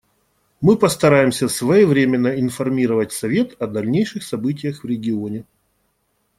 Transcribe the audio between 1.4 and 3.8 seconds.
своевременно информировать Совет о